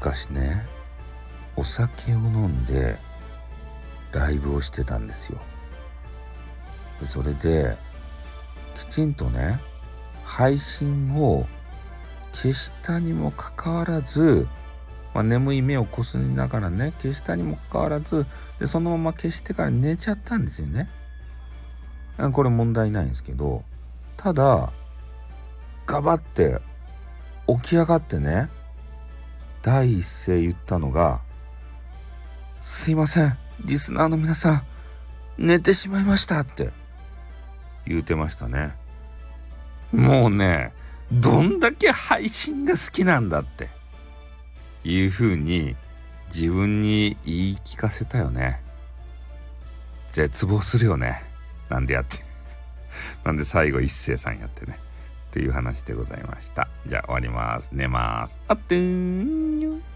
[0.00, 0.64] 昔ね
[1.56, 2.96] お酒を飲んで
[4.12, 5.40] ライブをしてたんですよ。
[7.04, 7.76] それで
[8.74, 9.58] きちんとね
[10.24, 11.46] 配信を
[12.32, 14.46] 消したにもかかわらず、
[15.14, 18.24] まあ、眠い目をこすりながらね消したにもかかわらず
[18.60, 20.88] でそのまま消してから寝ちゃったんですよね。
[22.32, 23.64] これ問題ないんですけど
[24.16, 24.72] ただ
[25.86, 26.60] ガバって
[27.48, 28.48] 起き上がってね
[29.62, 31.20] 第一声言ったのが
[32.62, 34.62] 「すいませんリスナーの皆さん
[35.38, 36.70] 寝てしまいました」って
[37.86, 38.74] 言うてましたね。
[39.92, 40.72] もうね
[41.10, 43.68] どんだけ配信が好きなんだって
[44.84, 45.74] いうふうに
[46.34, 48.62] 自分に言い聞かせたよね。
[50.08, 51.22] 絶望するよね。
[51.68, 52.18] なんでやって。
[53.24, 54.78] なんで最後一斉さんやってね。
[55.30, 56.68] という話でございました。
[56.86, 57.70] じゃあ終わります。
[57.72, 58.38] 寝ます。
[58.48, 59.87] あってーん。